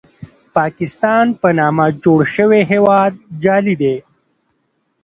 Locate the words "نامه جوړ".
1.59-2.19